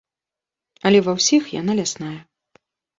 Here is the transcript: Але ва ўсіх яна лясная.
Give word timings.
Але 0.89 0.99
ва 1.09 1.17
ўсіх 1.19 1.43
яна 1.61 1.79
лясная. 1.85 2.19